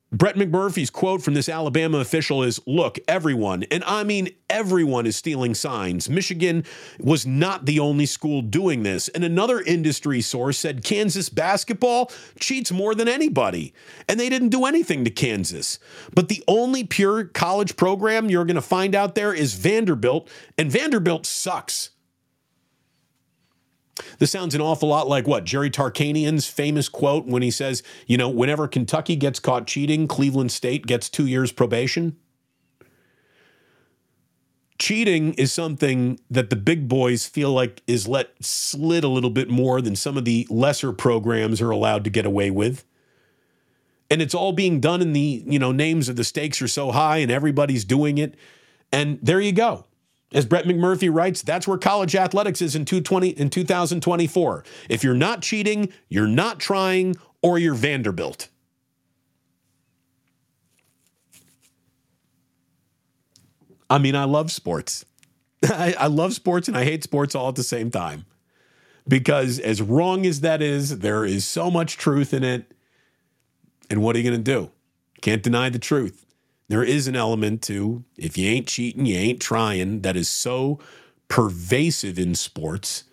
[0.09, 5.17] Brett McMurphy's quote from this Alabama official is Look, everyone, and I mean everyone, is
[5.17, 6.09] stealing signs.
[6.09, 6.63] Michigan
[6.97, 9.09] was not the only school doing this.
[9.09, 13.73] And another industry source said Kansas basketball cheats more than anybody.
[14.07, 15.77] And they didn't do anything to Kansas.
[16.15, 20.71] But the only pure college program you're going to find out there is Vanderbilt, and
[20.71, 21.89] Vanderbilt sucks.
[24.19, 28.17] This sounds an awful lot like what Jerry Tarkanian's famous quote when he says, you
[28.17, 32.17] know, whenever Kentucky gets caught cheating, Cleveland State gets two years probation.
[34.79, 39.49] Cheating is something that the big boys feel like is let slid a little bit
[39.49, 42.85] more than some of the lesser programs are allowed to get away with.
[44.09, 46.91] And it's all being done in the, you know, names of the stakes are so
[46.91, 48.35] high and everybody's doing it.
[48.91, 49.85] And there you go.
[50.33, 54.63] As Brett McMurphy writes, that's where college athletics is in 220 in 2024.
[54.89, 58.49] If you're not cheating, you're not trying, or you're Vanderbilt.
[63.89, 65.05] I mean, I love sports.
[65.63, 68.25] I, I, love sports and I hate sports all at the same time.
[69.07, 72.73] Because as wrong as that is, there is so much truth in it.
[73.89, 74.71] And what are you going to do?
[75.21, 76.26] Can't deny the truth
[76.69, 80.79] there is an element to if you ain't cheating, you ain't trying that is so
[81.27, 83.05] pervasive in sports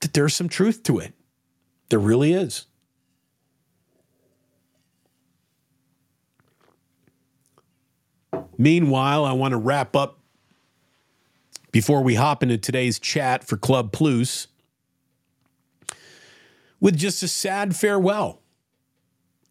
[0.00, 1.14] that there's some truth to it.
[1.90, 2.66] There really is.
[8.56, 10.18] Meanwhile, I want to wrap up
[11.70, 14.48] before we hop into today's chat for Club Plus
[16.80, 18.42] with just a sad farewell.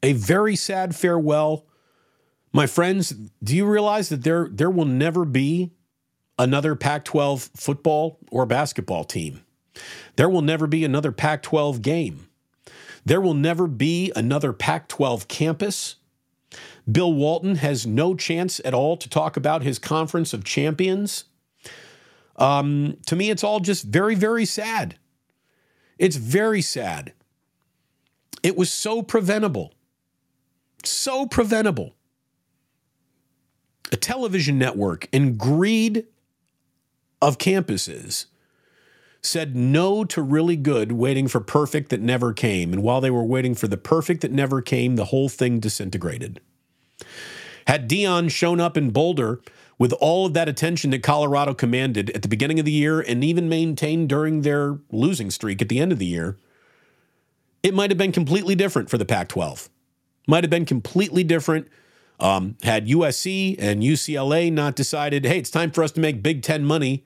[0.04, 1.66] A very sad farewell
[2.58, 3.12] my friends,
[3.44, 5.74] do you realize that there there will never be
[6.40, 9.44] another Pac-12 football or basketball team?
[10.16, 12.30] There will never be another Pac-12 game.
[13.06, 15.98] There will never be another Pac-12 campus.
[16.92, 21.26] Bill Walton has no chance at all to talk about his conference of champions.
[22.38, 24.96] Um, to me, it's all just very, very sad.
[26.00, 27.14] It's very sad.
[28.42, 29.76] It was so preventable.
[30.84, 31.97] So preventable
[33.92, 36.06] a television network and greed
[37.22, 38.26] of campuses
[39.22, 42.72] said no to really good, waiting for perfect that never came.
[42.72, 46.40] And while they were waiting for the perfect that never came, the whole thing disintegrated.
[47.68, 49.42] Had Deion shown up in Boulder
[49.78, 53.24] with all of that attention that Colorado commanded at the beginning of the year and
[53.24, 56.38] even maintained during their losing streak at the end of the year,
[57.62, 59.70] it might have been completely different for the Pac 12.
[60.28, 61.68] Might have been completely different
[62.20, 66.42] um, had USC and UCLA not decided, hey, it's time for us to make Big
[66.42, 67.06] Ten money,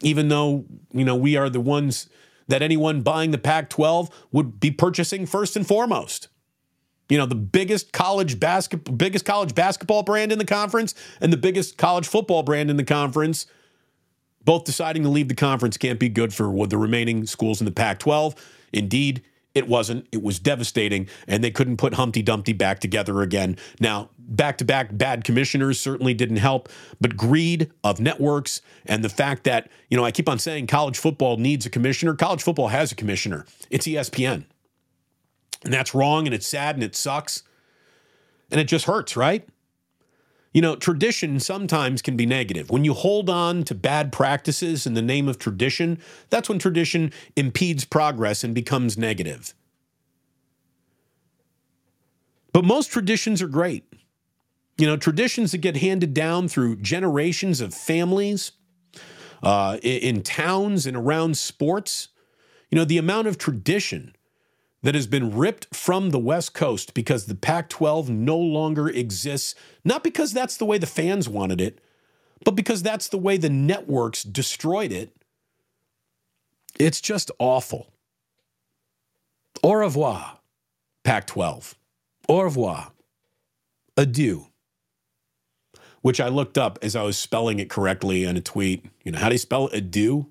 [0.00, 2.08] even though you know we are the ones
[2.48, 6.28] that anyone buying the Pac-12 would be purchasing first and foremost.
[7.08, 11.36] You know, the biggest college basketball, biggest college basketball brand in the conference, and the
[11.36, 13.46] biggest college football brand in the conference.
[14.44, 17.70] Both deciding to leave the conference can't be good for the remaining schools in the
[17.70, 18.34] Pac 12.
[18.72, 19.22] Indeed,
[19.54, 20.06] it wasn't.
[20.12, 23.56] It was devastating, and they couldn't put Humpty Dumpty back together again.
[23.80, 26.68] Now, back to back bad commissioners certainly didn't help,
[27.00, 30.98] but greed of networks and the fact that, you know, I keep on saying college
[30.98, 32.14] football needs a commissioner.
[32.14, 34.44] College football has a commissioner, it's ESPN.
[35.64, 37.44] And that's wrong, and it's sad, and it sucks,
[38.50, 39.48] and it just hurts, right?
[40.52, 42.70] You know, tradition sometimes can be negative.
[42.70, 45.98] When you hold on to bad practices in the name of tradition,
[46.28, 49.54] that's when tradition impedes progress and becomes negative.
[52.52, 53.84] But most traditions are great.
[54.76, 58.52] You know, traditions that get handed down through generations of families,
[59.42, 62.08] uh, in, in towns and around sports.
[62.70, 64.14] You know, the amount of tradition
[64.82, 69.54] that has been ripped from the West Coast because the Pac 12 no longer exists,
[69.84, 71.78] not because that's the way the fans wanted it,
[72.44, 75.14] but because that's the way the networks destroyed it.
[76.78, 77.92] It's just awful.
[79.62, 80.38] Au revoir,
[81.04, 81.76] Pac 12.
[82.28, 82.92] Au revoir.
[83.96, 84.46] Adieu.
[86.00, 88.86] Which I looked up as I was spelling it correctly in a tweet.
[89.04, 90.26] You know, how do you spell adieu?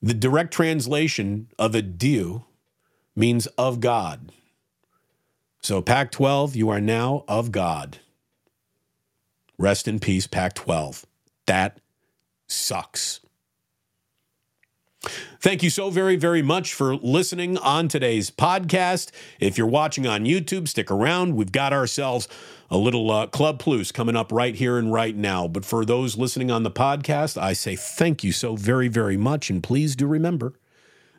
[0.00, 2.44] The direct translation of adieu
[3.16, 4.30] means of God.
[5.60, 7.98] So, Pac 12, you are now of God.
[9.58, 11.06] Rest in peace, Pac 12.
[11.46, 11.80] That
[12.46, 13.20] sucks.
[15.40, 19.10] Thank you so very, very much for listening on today's podcast.
[19.38, 21.36] If you're watching on YouTube, stick around.
[21.36, 22.28] We've got ourselves
[22.70, 25.46] a little uh, Club Plus coming up right here and right now.
[25.46, 29.50] But for those listening on the podcast, I say thank you so very, very much.
[29.50, 30.54] And please do remember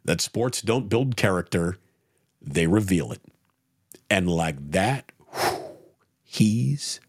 [0.03, 1.77] that sports don't build character,
[2.53, 3.21] they reveal it.
[4.09, 5.59] And like that, whew,
[6.23, 6.99] he's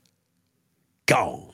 [1.07, 1.48] gone.